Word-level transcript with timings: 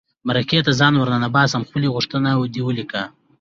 مرکې 0.27 0.59
ته 0.65 0.71
ځان 0.79 0.93
ور 0.97 1.09
ننباسي 1.21 1.57
خپله 1.67 1.87
غوښتنه 1.95 2.29
دې 2.53 2.61
ولیکي. 2.65 3.01